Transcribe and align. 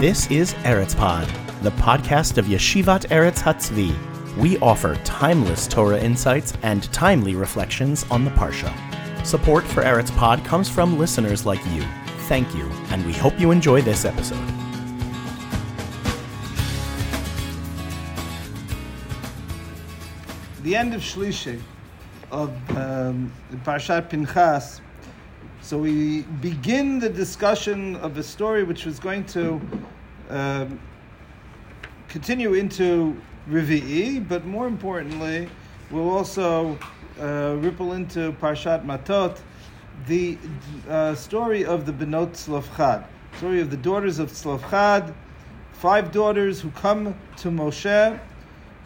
This 0.00 0.30
is 0.30 0.54
Eretz 0.62 0.96
Pod, 0.96 1.26
the 1.62 1.72
podcast 1.72 2.38
of 2.38 2.44
Yeshivat 2.44 3.08
Eretz 3.08 3.42
Hatzvi. 3.42 3.92
We 4.36 4.56
offer 4.58 4.94
timeless 5.02 5.66
Torah 5.66 5.98
insights 5.98 6.52
and 6.62 6.84
timely 6.92 7.34
reflections 7.34 8.06
on 8.08 8.24
the 8.24 8.30
Parsha. 8.30 8.72
Support 9.26 9.64
for 9.64 9.82
Eretz 9.82 10.16
Pod 10.16 10.44
comes 10.44 10.68
from 10.70 11.00
listeners 11.00 11.44
like 11.44 11.58
you. 11.72 11.82
Thank 12.28 12.54
you, 12.54 12.70
and 12.90 13.04
we 13.06 13.12
hope 13.12 13.40
you 13.40 13.50
enjoy 13.50 13.82
this 13.82 14.04
episode. 14.04 14.46
the 20.62 20.76
end 20.76 20.94
of 20.94 21.00
Shlishi 21.00 21.60
of 22.30 22.50
um, 22.76 23.32
Parshat 23.64 24.08
Pinchas. 24.10 24.80
So 25.60 25.76
we 25.76 26.22
begin 26.40 26.98
the 26.98 27.10
discussion 27.10 27.96
of 27.96 28.16
a 28.16 28.22
story 28.22 28.62
which 28.62 28.86
was 28.86 28.98
going 28.98 29.24
to 29.26 29.60
um, 30.28 30.80
continue 32.08 32.54
into 32.54 33.20
Rivi'i, 33.50 34.26
but 34.26 34.44
more 34.44 34.66
importantly, 34.66 35.48
we'll 35.90 36.10
also 36.10 36.78
uh, 37.20 37.56
ripple 37.58 37.92
into 37.94 38.32
Parshat 38.32 38.84
Matot, 38.84 39.40
the 40.06 40.38
uh, 40.88 41.14
story 41.14 41.64
of 41.64 41.86
the 41.86 41.92
Benot 41.92 42.30
Tzlofchad, 42.30 43.04
story 43.36 43.60
of 43.60 43.70
the 43.70 43.76
daughters 43.76 44.18
of 44.18 44.30
Tzlofchad, 44.30 45.14
five 45.72 46.12
daughters 46.12 46.60
who 46.60 46.70
come 46.70 47.14
to 47.36 47.48
Moshe 47.48 48.18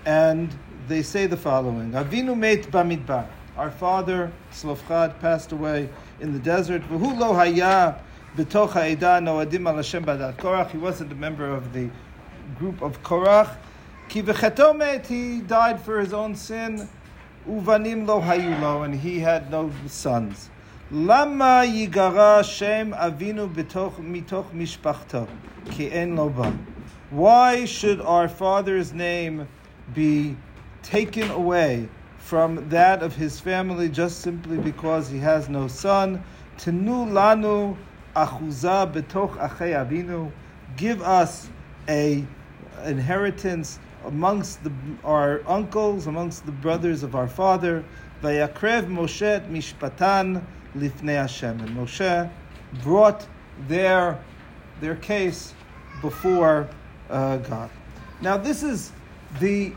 and 0.04 0.52
they 0.88 1.02
say 1.02 1.26
the 1.26 1.36
following: 1.36 1.92
Avinu 1.92 2.36
meit 2.36 2.70
bamidbar. 2.70 3.26
Our 3.56 3.70
father 3.70 4.32
Tzlofchad 4.52 5.20
passed 5.20 5.52
away 5.52 5.88
in 6.20 6.32
the 6.32 6.38
desert. 6.38 6.82
V'hu 6.88 7.18
lo 7.18 7.34
haya 7.34 8.00
b'toch 8.36 8.70
ha'eda 8.70 9.20
noadim 9.20 9.68
al 9.68 9.76
Hashem 9.76 10.04
badat 10.04 10.36
Korach. 10.36 10.70
He 10.70 10.78
wasn't 10.78 11.12
a 11.12 11.14
member 11.14 11.48
of 11.48 11.72
the 11.72 11.90
group 12.58 12.82
of 12.82 13.02
Korach. 13.02 13.56
Ki 14.08 14.22
v'cheto 14.22 14.76
met. 14.76 15.06
He 15.06 15.40
died 15.40 15.80
for 15.80 16.00
his 16.00 16.12
own 16.12 16.34
sin. 16.34 16.88
Uvanim 17.48 18.06
lo 18.06 18.20
hayu 18.20 18.60
lo, 18.60 18.82
and 18.82 18.94
he 18.94 19.18
had 19.18 19.50
no 19.50 19.70
sons. 19.86 20.50
Lama 20.90 21.64
yigara 21.66 22.44
shem 22.44 22.92
avinu 22.92 23.52
b'toch 23.52 23.96
mitoch 23.96 24.50
mishpachto 24.52 25.28
ki 25.70 25.90
en 25.90 26.16
lo 26.16 26.28
ba. 26.28 26.56
Why 27.10 27.64
should 27.64 28.00
our 28.00 28.28
father's 28.28 28.92
name 28.92 29.48
be 29.94 30.36
taken 30.82 31.30
away 31.30 31.88
from 32.18 32.68
that 32.68 33.02
of 33.02 33.14
his 33.14 33.40
family 33.40 33.88
just 33.88 34.20
simply 34.20 34.56
because 34.56 35.08
he 35.08 35.18
has 35.18 35.48
no 35.48 35.68
son. 35.68 36.22
Tenu 36.56 37.06
lanu 37.06 37.76
achuza 38.14 38.92
betoch 38.92 39.36
achei 39.36 39.72
avinu. 39.72 40.30
Give 40.76 41.02
us 41.02 41.48
a 41.88 42.24
inheritance 42.84 43.78
amongst 44.04 44.62
the, 44.64 44.72
our 45.04 45.42
uncles, 45.46 46.06
amongst 46.06 46.46
the 46.46 46.52
brothers 46.52 47.02
of 47.02 47.14
our 47.14 47.28
father. 47.28 47.84
Vayakrev 48.22 48.86
Moshe 48.86 49.46
mishpatan 49.48 50.42
lifnei 50.76 51.16
Hashem. 51.16 51.60
And 51.60 51.76
Moshe 51.76 52.30
brought 52.82 53.26
their 53.68 54.18
their 54.80 54.96
case 54.96 55.54
before 56.00 56.68
uh, 57.10 57.36
God. 57.38 57.70
Now 58.20 58.36
this 58.36 58.62
is 58.62 58.92
the 59.40 59.72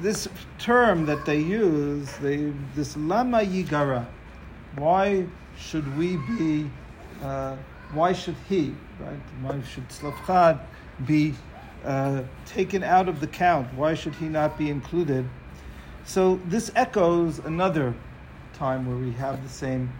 this 0.00 0.28
term 0.58 1.06
that 1.06 1.24
they 1.24 1.38
use, 1.38 2.10
they, 2.18 2.52
this 2.74 2.96
lama 2.96 3.38
yigara, 3.38 4.06
why 4.76 5.24
should 5.58 5.96
we 5.96 6.16
be, 6.38 6.70
uh, 7.22 7.56
why 7.92 8.12
should 8.12 8.36
he, 8.48 8.74
right? 9.00 9.20
Why 9.42 9.60
should 9.62 9.88
Tzlofchad 9.88 10.60
be 11.06 11.34
uh, 11.84 12.22
taken 12.44 12.82
out 12.82 13.08
of 13.08 13.20
the 13.20 13.26
count? 13.26 13.72
Why 13.74 13.94
should 13.94 14.14
he 14.14 14.28
not 14.28 14.58
be 14.58 14.70
included? 14.70 15.28
So 16.04 16.40
this 16.46 16.70
echoes 16.74 17.38
another 17.40 17.94
time 18.54 18.86
where 18.86 18.96
we 18.96 19.12
have 19.12 19.42
the 19.42 19.48
same, 19.48 19.92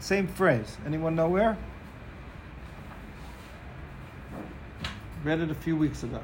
same 0.00 0.26
phrase. 0.26 0.76
Anyone 0.86 1.14
know 1.14 1.28
where? 1.28 1.56
Read 5.24 5.40
it 5.40 5.50
a 5.50 5.54
few 5.54 5.76
weeks 5.76 6.02
ago 6.02 6.20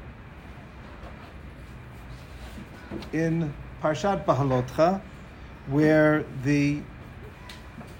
in 3.12 3.52
Parshat 3.82 4.24
Bahalotcha, 4.24 5.00
where 5.66 6.24
the 6.44 6.80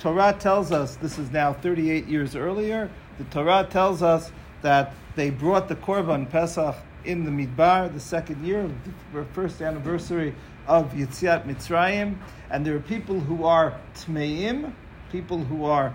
Torah 0.02 0.36
tells 0.36 0.72
us, 0.72 0.96
this 0.96 1.16
is 1.16 1.30
now 1.30 1.52
38 1.52 2.08
years 2.08 2.34
earlier, 2.34 2.90
the 3.18 3.24
Torah 3.24 3.64
tells 3.70 4.02
us 4.02 4.32
that 4.60 4.94
they 5.14 5.30
brought 5.30 5.68
the 5.68 5.76
Korban 5.76 6.28
Pesach 6.28 6.74
in 7.04 7.24
the 7.24 7.30
Midbar, 7.30 7.92
the 7.94 8.00
second 8.00 8.44
year, 8.44 8.68
the 9.14 9.24
first 9.26 9.62
anniversary 9.62 10.34
of 10.66 10.92
Yetziat 10.92 11.46
Mitzrayim, 11.46 12.16
and 12.50 12.66
there 12.66 12.74
are 12.74 12.80
people 12.80 13.20
who 13.20 13.44
are 13.44 13.78
Tmeim, 13.94 14.72
people 15.12 15.38
who 15.38 15.66
are 15.66 15.94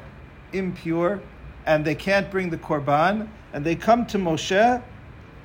impure, 0.53 1.19
and 1.65 1.83
they 1.83 1.95
can't 1.95 2.31
bring 2.31 2.49
the 2.49 2.57
Korban, 2.57 3.27
and 3.51 3.65
they 3.65 3.75
come 3.75 4.05
to 4.05 4.17
Moshe, 4.17 4.81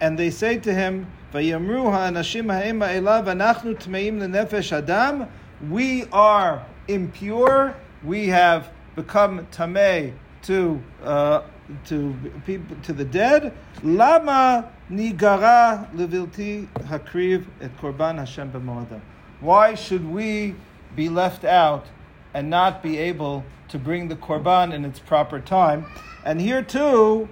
and 0.01 0.17
they 0.17 0.31
say 0.31 0.57
to 0.59 0.73
him, 0.73 1.09
ויאמרו 1.35 1.95
האנשים 1.95 2.51
ההם 2.51 2.83
elav 2.83 3.29
אנחנו 3.29 3.75
טמאים 3.75 4.21
lenefesh 4.21 4.73
adam. 4.73 5.27
we 5.69 6.05
are 6.13 6.61
impure 6.89 7.75
we 8.05 8.29
have 8.29 8.71
become 8.97 9.47
tamei 9.47 10.13
to, 10.43 10.83
uh, 11.05 11.43
to, 11.87 12.15
people, 12.45 12.77
to 12.83 12.93
the 12.93 13.05
dead, 13.05 13.53
lama 13.83 14.71
nigara 14.91 15.91
levilti 15.95 16.67
hakriv 16.87 17.47
et 17.61 17.77
korban 17.79 18.19
Hashem 18.19 18.51
b'moadah. 18.53 19.01
Why 19.41 19.75
should 19.75 20.05
we 20.05 20.55
be 20.95 21.09
left 21.09 21.45
out 21.45 21.87
and 22.35 22.51
not 22.51 22.83
be 22.83 22.99
able 22.99 23.45
to 23.69 23.79
bring 23.79 24.09
the 24.09 24.17
korban 24.17 24.73
in 24.73 24.85
its 24.85 24.99
proper 24.99 25.41
time? 25.41 25.87
And 26.25 26.41
here 26.41 26.63
too, 26.63 27.29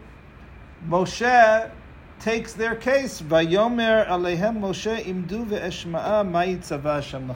Moshe 0.88 1.70
takes 2.20 2.52
their 2.52 2.74
case. 2.74 3.20
Vayomer 3.20 4.08
alehem 4.08 4.60
Moshe 4.60 5.04
imdu 5.04 5.46
ve'eshma'a 5.46 6.28
ma'itzava 6.28 6.94
Hashem. 6.96 7.34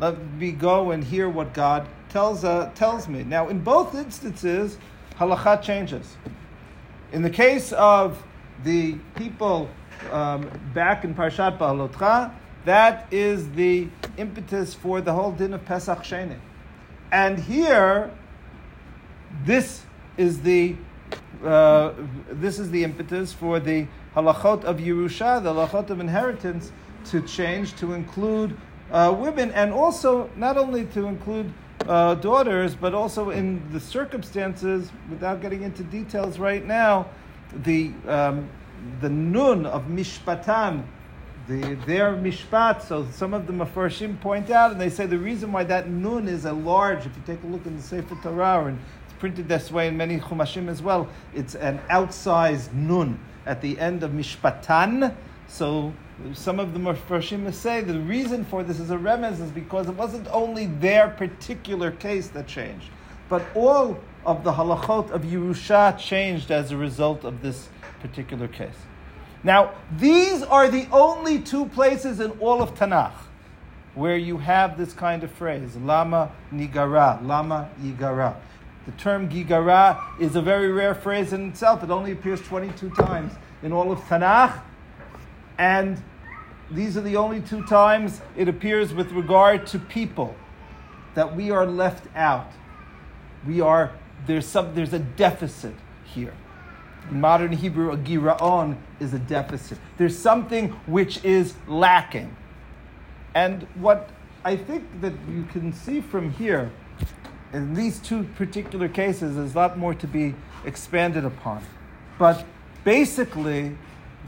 Let 0.00 0.22
me 0.34 0.52
go 0.52 0.90
and 0.90 1.02
hear 1.04 1.28
what 1.28 1.52
God 1.52 1.86
tells, 2.08 2.44
uh, 2.44 2.70
tells 2.74 3.08
me. 3.08 3.24
Now, 3.24 3.48
in 3.48 3.60
both 3.60 3.94
instances, 3.94 4.78
halacha 5.18 5.62
changes. 5.62 6.16
In 7.12 7.22
the 7.22 7.30
case 7.30 7.72
of 7.72 8.22
the 8.64 8.94
people 9.16 9.68
um, 10.10 10.50
back 10.74 11.04
in 11.04 11.14
Parshat 11.14 11.58
Ba'alotcha, 11.58 12.32
that 12.64 13.06
is 13.10 13.50
the 13.52 13.88
impetus 14.16 14.74
for 14.74 15.00
the 15.00 15.12
whole 15.12 15.32
din 15.32 15.54
of 15.54 15.64
Pesach 15.64 16.00
Sheni. 16.00 16.36
And 17.10 17.38
here, 17.38 18.10
this 19.44 19.84
is 20.16 20.40
the 20.42 20.76
uh, 21.44 21.92
this 22.30 22.58
is 22.58 22.70
the 22.70 22.82
impetus 22.82 23.32
for 23.32 23.60
the 23.60 23.86
halachot 24.14 24.64
of 24.64 24.78
Yerusha, 24.78 25.42
the 25.42 25.52
halachot 25.52 25.88
of 25.90 26.00
inheritance, 26.00 26.72
to 27.06 27.22
change 27.22 27.74
to 27.76 27.92
include 27.92 28.56
uh, 28.90 29.14
women, 29.16 29.50
and 29.52 29.72
also 29.72 30.28
not 30.36 30.58
only 30.58 30.84
to 30.86 31.06
include 31.06 31.52
uh, 31.86 32.14
daughters, 32.16 32.74
but 32.74 32.94
also 32.94 33.30
in 33.30 33.62
the 33.72 33.80
circumstances, 33.80 34.90
without 35.10 35.40
getting 35.40 35.62
into 35.62 35.82
details 35.84 36.38
right 36.38 36.64
now, 36.64 37.06
the 37.52 37.92
um, 38.06 38.48
the 39.00 39.08
nun 39.08 39.66
of 39.66 39.84
mishpatan, 39.86 40.84
the, 41.48 41.76
their 41.86 42.12
mishpat. 42.14 42.82
So 42.82 43.06
some 43.12 43.34
of 43.34 43.46
the 43.46 43.52
mafarshim 43.52 44.20
point 44.20 44.50
out, 44.50 44.72
and 44.72 44.80
they 44.80 44.90
say 44.90 45.06
the 45.06 45.18
reason 45.18 45.52
why 45.52 45.64
that 45.64 45.88
nun 45.88 46.28
is 46.28 46.44
a 46.44 46.52
large. 46.52 47.06
If 47.06 47.16
you 47.16 47.22
take 47.26 47.42
a 47.42 47.46
look 47.46 47.66
in 47.66 47.76
the 47.76 47.82
Sefer 47.82 48.16
Torah 48.22 48.66
and 48.66 48.78
it's 49.04 49.18
printed 49.18 49.48
this 49.48 49.70
way 49.70 49.88
in 49.88 49.96
many 49.96 50.18
chumashim 50.18 50.68
as 50.68 50.82
well. 50.82 51.08
It's 51.34 51.54
an 51.54 51.80
outsized 51.90 52.72
nun 52.72 53.18
at 53.46 53.60
the 53.60 53.78
end 53.78 54.02
of 54.02 54.12
mishpatan. 54.12 55.14
So 55.48 55.92
some 56.34 56.58
of 56.58 56.72
the 56.72 56.78
Mepharshim 56.80 57.52
say 57.52 57.80
the 57.80 58.00
reason 58.00 58.44
for 58.44 58.62
this 58.62 58.80
is 58.80 58.90
a 58.90 58.96
remez 58.96 59.40
is 59.40 59.50
because 59.50 59.88
it 59.88 59.94
wasn't 59.94 60.26
only 60.28 60.66
their 60.66 61.08
particular 61.08 61.90
case 61.90 62.28
that 62.28 62.46
changed, 62.46 62.90
but 63.28 63.42
all 63.54 63.98
of 64.26 64.44
the 64.44 64.52
halachot 64.52 65.10
of 65.10 65.22
Yerusha 65.22 65.96
changed 65.98 66.50
as 66.50 66.70
a 66.70 66.76
result 66.76 67.24
of 67.24 67.40
this 67.40 67.68
particular 68.00 68.48
case. 68.48 68.74
Now, 69.44 69.72
these 69.96 70.42
are 70.42 70.68
the 70.68 70.88
only 70.90 71.38
two 71.38 71.66
places 71.66 72.20
in 72.20 72.32
all 72.32 72.60
of 72.60 72.74
Tanakh 72.74 73.12
where 73.94 74.16
you 74.16 74.38
have 74.38 74.76
this 74.76 74.92
kind 74.92 75.24
of 75.24 75.30
phrase, 75.32 75.76
lama 75.76 76.30
nigara, 76.52 77.24
lama 77.24 77.68
yigara. 77.80 78.36
The 78.86 78.92
term 78.92 79.28
gigara 79.28 80.00
is 80.20 80.36
a 80.36 80.42
very 80.42 80.70
rare 80.70 80.94
phrase 80.94 81.32
in 81.32 81.50
itself. 81.50 81.82
It 81.82 81.90
only 81.90 82.12
appears 82.12 82.40
22 82.42 82.90
times 82.90 83.32
in 83.62 83.72
all 83.72 83.92
of 83.92 83.98
Tanakh. 84.02 84.60
And 85.58 86.02
these 86.70 86.96
are 86.96 87.00
the 87.00 87.16
only 87.16 87.40
two 87.40 87.64
times 87.64 88.20
it 88.36 88.48
appears 88.48 88.94
with 88.94 89.10
regard 89.12 89.66
to 89.68 89.78
people 89.78 90.36
that 91.14 91.34
we 91.34 91.50
are 91.50 91.66
left 91.66 92.06
out. 92.14 92.52
We 93.46 93.60
are, 93.60 93.92
there's, 94.26 94.46
some, 94.46 94.74
there's 94.74 94.92
a 94.92 94.98
deficit 94.98 95.74
here. 96.04 96.34
In 97.10 97.20
modern 97.20 97.52
Hebrew, 97.52 97.90
a 97.90 97.96
giraon 97.96 98.76
is 99.00 99.14
a 99.14 99.18
deficit. 99.18 99.78
There's 99.96 100.16
something 100.16 100.70
which 100.86 101.24
is 101.24 101.54
lacking. 101.66 102.36
And 103.34 103.62
what 103.74 104.10
I 104.44 104.56
think 104.56 104.84
that 105.00 105.14
you 105.28 105.44
can 105.52 105.72
see 105.72 106.00
from 106.00 106.30
here, 106.32 106.70
in 107.52 107.74
these 107.74 107.98
two 107.98 108.24
particular 108.36 108.88
cases, 108.88 109.36
there's 109.36 109.54
a 109.54 109.58
lot 109.58 109.78
more 109.78 109.94
to 109.94 110.06
be 110.06 110.34
expanded 110.64 111.24
upon. 111.24 111.64
But 112.18 112.44
basically, 112.84 113.76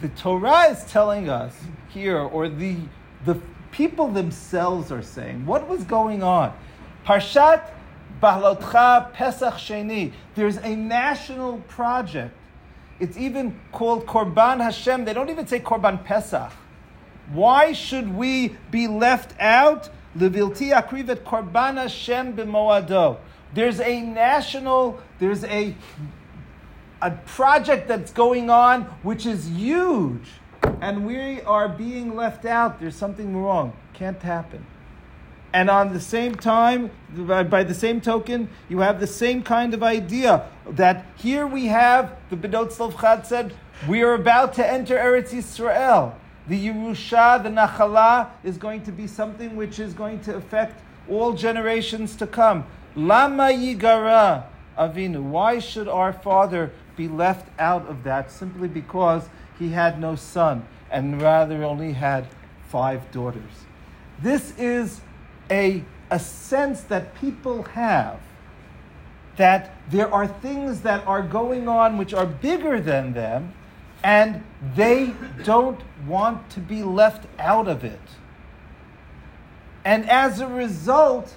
the 0.00 0.08
Torah 0.08 0.70
is 0.70 0.84
telling 0.84 1.28
us 1.28 1.54
here, 1.88 2.18
or 2.18 2.48
the, 2.48 2.76
the 3.24 3.38
people 3.70 4.08
themselves 4.08 4.90
are 4.90 5.02
saying, 5.02 5.46
what 5.46 5.68
was 5.68 5.84
going 5.84 6.22
on? 6.22 6.56
Parshat 7.06 7.70
Bahlotcha 8.22 9.12
Pesach 9.12 9.54
Sheni. 9.54 10.12
There's 10.34 10.56
a 10.58 10.76
national 10.76 11.58
project. 11.68 12.34
It's 12.98 13.16
even 13.16 13.58
called 13.72 14.06
Korban 14.06 14.60
Hashem. 14.60 15.04
They 15.04 15.14
don't 15.14 15.30
even 15.30 15.46
say 15.46 15.60
Korban 15.60 16.04
Pesach. 16.04 16.52
Why 17.32 17.72
should 17.72 18.14
we 18.14 18.56
be 18.70 18.88
left 18.88 19.38
out? 19.40 19.88
Levilti 20.16 20.72
akrivet 20.74 21.22
Korban 21.22 21.76
Hashem 21.76 22.34
b'moado. 22.34 23.18
There's 23.54 23.80
a 23.80 24.02
national, 24.02 25.00
there's 25.18 25.44
a, 25.44 25.74
a 27.02 27.10
project 27.10 27.88
that's 27.88 28.12
going 28.12 28.50
on 28.50 28.82
which 29.02 29.26
is 29.26 29.48
huge, 29.48 30.28
and 30.80 31.06
we 31.06 31.40
are 31.42 31.68
being 31.68 32.14
left 32.14 32.44
out. 32.44 32.80
There's 32.80 32.96
something 32.96 33.36
wrong. 33.36 33.72
Can't 33.94 34.20
happen. 34.22 34.66
And 35.52 35.68
on 35.68 35.92
the 35.92 36.00
same 36.00 36.36
time, 36.36 36.90
by 37.16 37.64
the 37.64 37.74
same 37.74 38.00
token, 38.00 38.48
you 38.68 38.78
have 38.80 39.00
the 39.00 39.06
same 39.06 39.42
kind 39.42 39.74
of 39.74 39.82
idea 39.82 40.46
that 40.68 41.06
here 41.16 41.46
we 41.46 41.66
have, 41.66 42.16
the 42.30 42.36
Benot 42.36 42.72
Tzlov 42.72 43.26
said, 43.26 43.52
we 43.88 44.02
are 44.02 44.14
about 44.14 44.54
to 44.54 44.66
enter 44.66 44.96
Eretz 44.96 45.30
Yisrael. 45.30 46.14
The 46.46 46.68
Yerusha, 46.68 47.42
the 47.42 47.48
Nachala, 47.48 48.30
is 48.44 48.58
going 48.58 48.82
to 48.84 48.92
be 48.92 49.06
something 49.06 49.56
which 49.56 49.80
is 49.80 49.92
going 49.92 50.20
to 50.20 50.36
affect 50.36 50.80
all 51.08 51.32
generations 51.32 52.14
to 52.16 52.26
come. 52.26 52.64
Lama 52.94 53.48
Yigara 53.48 54.44
Avinu. 54.78 55.22
Why 55.22 55.58
should 55.58 55.88
our 55.88 56.12
father 56.12 56.72
be 57.00 57.08
left 57.08 57.48
out 57.58 57.88
of 57.88 58.04
that 58.04 58.30
simply 58.30 58.68
because 58.68 59.22
he 59.58 59.70
had 59.70 59.98
no 59.98 60.14
son 60.14 60.66
and 60.90 61.22
rather 61.22 61.64
only 61.64 61.92
had 61.92 62.26
five 62.68 63.10
daughters? 63.10 63.64
This 64.20 64.52
is 64.58 65.00
a, 65.50 65.82
a 66.10 66.18
sense 66.18 66.82
that 66.82 67.14
people 67.14 67.62
have 67.62 68.20
that 69.36 69.74
there 69.90 70.12
are 70.12 70.26
things 70.26 70.82
that 70.82 71.06
are 71.06 71.22
going 71.22 71.66
on 71.66 71.96
which 71.96 72.12
are 72.12 72.26
bigger 72.26 72.78
than 72.78 73.14
them, 73.14 73.54
and 74.04 74.44
they 74.76 75.14
don't 75.44 75.80
want 76.06 76.50
to 76.50 76.60
be 76.60 76.82
left 76.82 77.24
out 77.38 77.66
of 77.66 77.82
it. 77.82 78.08
And 79.86 80.10
as 80.10 80.40
a 80.40 80.46
result, 80.46 81.34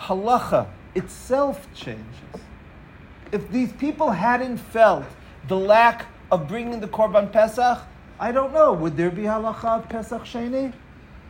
halacha 0.00 0.66
itself 0.96 1.68
changes. 1.72 2.47
If 3.32 3.50
these 3.50 3.72
people 3.72 4.10
hadn't 4.10 4.58
felt 4.58 5.04
the 5.48 5.56
lack 5.56 6.06
of 6.30 6.48
bringing 6.48 6.80
the 6.80 6.88
Korban 6.88 7.32
Pesach, 7.32 7.78
I 8.20 8.32
don't 8.32 8.52
know, 8.52 8.72
would 8.72 8.96
there 8.96 9.10
be 9.10 9.22
halacha 9.22 9.80
of 9.80 9.88
Pesach 9.88 10.22
Sheni? 10.22 10.72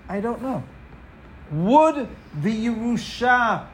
I 0.09 0.21
don't 0.21 0.43
know. 0.43 0.63
Would 1.51 2.09
the 2.43 2.67
Yerusha, 2.67 3.67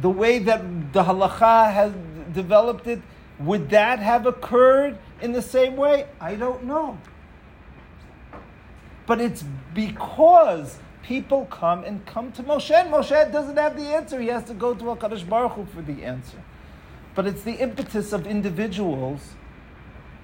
the 0.00 0.10
way 0.10 0.38
that 0.40 0.92
the 0.92 1.02
halacha 1.02 1.72
has 1.72 1.92
developed 2.32 2.86
it, 2.86 3.00
would 3.38 3.70
that 3.70 3.98
have 3.98 4.26
occurred 4.26 4.98
in 5.20 5.32
the 5.32 5.42
same 5.42 5.76
way? 5.76 6.06
I 6.20 6.34
don't 6.34 6.64
know. 6.64 6.98
But 9.06 9.20
it's 9.20 9.44
because 9.74 10.78
people 11.02 11.46
come 11.46 11.84
and 11.84 12.04
come 12.06 12.32
to 12.32 12.42
Moshe, 12.42 12.72
and 12.72 12.92
Moshe 12.92 13.32
doesn't 13.32 13.56
have 13.56 13.76
the 13.76 13.84
answer. 13.94 14.20
He 14.20 14.28
has 14.28 14.44
to 14.44 14.54
go 14.54 14.74
to 14.74 14.84
HaKadosh 14.84 15.28
Baruch 15.28 15.52
Hu 15.52 15.66
for 15.66 15.82
the 15.82 16.04
answer. 16.04 16.38
But 17.16 17.26
it's 17.26 17.42
the 17.42 17.54
impetus 17.54 18.12
of 18.12 18.26
individuals, 18.26 19.30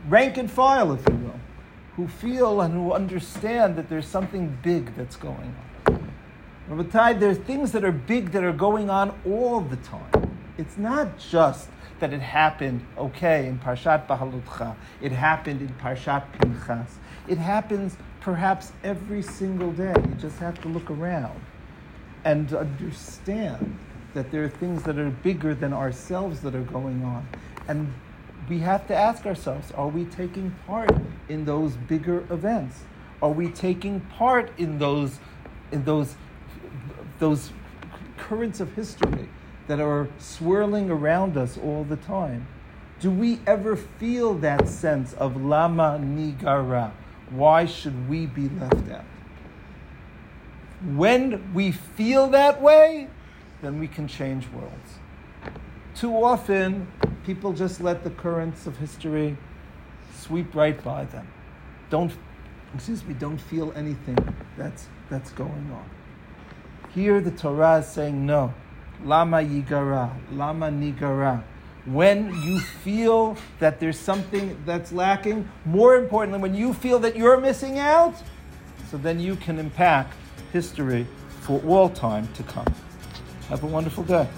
rank 0.08 0.36
and 0.36 0.50
file, 0.50 0.92
if 0.92 1.00
you 1.08 1.16
will, 1.16 1.40
who 1.96 2.06
feel 2.06 2.60
and 2.60 2.74
who 2.74 2.92
understand 2.92 3.76
that 3.76 3.88
there's 3.88 4.06
something 4.06 4.58
big 4.62 4.94
that's 4.94 5.16
going 5.16 5.56
on. 5.86 6.12
Rabbatai, 6.70 7.18
there 7.18 7.30
are 7.30 7.34
things 7.34 7.72
that 7.72 7.82
are 7.82 7.92
big 7.92 8.30
that 8.32 8.44
are 8.44 8.52
going 8.52 8.90
on 8.90 9.18
all 9.26 9.62
the 9.62 9.76
time. 9.76 10.36
It's 10.58 10.76
not 10.76 11.18
just 11.18 11.70
that 11.98 12.12
it 12.12 12.20
happened, 12.20 12.84
okay, 12.98 13.46
in 13.46 13.58
Parshat 13.58 14.06
Bahalutcha. 14.06 14.76
It 15.00 15.12
happened 15.12 15.62
in 15.62 15.68
Parshat 15.74 16.24
Pinchas. 16.32 16.98
It 17.26 17.38
happens 17.38 17.96
perhaps 18.20 18.72
every 18.84 19.22
single 19.22 19.72
day. 19.72 19.94
You 19.96 20.14
just 20.16 20.38
have 20.40 20.60
to 20.60 20.68
look 20.68 20.90
around 20.90 21.40
and 22.24 22.52
understand 22.52 23.78
that 24.14 24.30
there 24.30 24.44
are 24.44 24.48
things 24.48 24.82
that 24.84 24.98
are 24.98 25.10
bigger 25.10 25.54
than 25.54 25.72
ourselves 25.72 26.40
that 26.40 26.54
are 26.54 26.62
going 26.62 27.02
on. 27.04 27.26
And 27.68 27.92
we 28.48 28.58
have 28.60 28.86
to 28.88 28.94
ask 28.94 29.24
ourselves 29.26 29.72
are 29.72 29.88
we 29.88 30.04
taking 30.04 30.54
part 30.66 30.90
in 31.28 31.44
those 31.44 31.76
bigger 31.76 32.20
events? 32.30 32.80
Are 33.22 33.30
we 33.30 33.48
taking 33.48 34.00
part 34.00 34.50
in 34.58 34.78
those, 34.78 35.18
in 35.70 35.84
those, 35.84 36.16
those 37.20 37.50
currents 38.18 38.58
of 38.60 38.74
history 38.74 39.28
that 39.68 39.80
are 39.80 40.08
swirling 40.18 40.90
around 40.90 41.36
us 41.36 41.56
all 41.56 41.84
the 41.84 41.96
time? 41.96 42.46
Do 42.98 43.10
we 43.10 43.40
ever 43.46 43.76
feel 43.76 44.34
that 44.34 44.68
sense 44.68 45.12
of 45.14 45.36
lama 45.36 46.00
nigara? 46.02 46.92
Why 47.30 47.64
should 47.64 48.08
we 48.08 48.26
be 48.26 48.48
left 48.48 48.90
out? 48.90 49.04
When 50.84 51.54
we 51.54 51.70
feel 51.70 52.28
that 52.28 52.60
way, 52.60 53.08
then 53.62 53.78
we 53.78 53.88
can 53.88 54.06
change 54.06 54.48
worlds. 54.48 54.98
Too 55.94 56.12
often, 56.12 56.88
people 57.24 57.52
just 57.52 57.80
let 57.80 58.02
the 58.04 58.10
currents 58.10 58.66
of 58.66 58.76
history 58.76 59.36
sweep 60.18 60.54
right 60.54 60.82
by 60.82 61.04
them. 61.04 61.28
Don't, 61.88 62.12
excuse 62.74 63.04
me, 63.04 63.14
don't 63.14 63.38
feel 63.38 63.72
anything 63.76 64.18
that's, 64.56 64.88
that's 65.08 65.30
going 65.32 65.70
on. 65.72 65.88
Here, 66.94 67.20
the 67.20 67.30
Torah 67.30 67.78
is 67.78 67.86
saying 67.86 68.26
no. 68.26 68.52
Lama 69.04 69.38
yigara, 69.38 70.10
lama 70.32 70.68
nigara. 70.68 71.42
When 71.84 72.32
you 72.42 72.60
feel 72.60 73.36
that 73.58 73.80
there's 73.80 73.98
something 73.98 74.56
that's 74.64 74.92
lacking, 74.92 75.48
more 75.64 75.96
importantly, 75.96 76.40
when 76.40 76.54
you 76.54 76.74
feel 76.74 76.98
that 77.00 77.16
you're 77.16 77.40
missing 77.40 77.78
out, 77.78 78.14
so 78.90 78.96
then 78.96 79.18
you 79.18 79.36
can 79.36 79.58
impact 79.58 80.14
history 80.52 81.06
for 81.40 81.60
all 81.66 81.88
time 81.88 82.28
to 82.34 82.42
come. 82.44 82.72
Have 83.48 83.62
a 83.62 83.66
wonderful 83.66 84.04
day. 84.04 84.28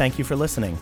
Thank 0.00 0.18
you 0.18 0.24
for 0.24 0.34
listening. 0.34 0.78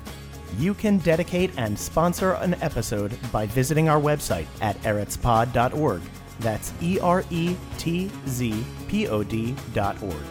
You 0.58 0.74
can 0.74 0.98
dedicate 0.98 1.50
and 1.56 1.76
sponsor 1.76 2.34
an 2.34 2.54
episode 2.62 3.18
by 3.32 3.46
visiting 3.46 3.88
our 3.88 4.00
website 4.00 4.46
at 4.60 4.80
eretzpod.org. 4.82 6.02
That's 6.38 6.72
E 6.80 7.00
R 7.00 7.24
E 7.30 7.56
T 7.78 8.10
Z 8.28 8.64
P 8.86 9.08
O 9.08 9.24
D.org. 9.24 10.22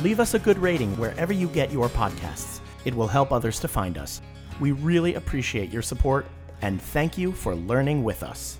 Leave 0.00 0.18
us 0.18 0.34
a 0.34 0.40
good 0.40 0.58
rating 0.58 0.96
wherever 0.98 1.32
you 1.32 1.46
get 1.48 1.72
your 1.72 1.88
podcasts. 1.88 2.58
It 2.84 2.94
will 2.94 3.06
help 3.06 3.30
others 3.30 3.60
to 3.60 3.68
find 3.68 3.96
us. 3.96 4.20
We 4.58 4.72
really 4.72 5.14
appreciate 5.14 5.72
your 5.72 5.82
support 5.82 6.26
and 6.62 6.80
thank 6.80 7.18
you 7.18 7.32
for 7.32 7.54
learning 7.54 8.04
with 8.04 8.22
us. 8.22 8.58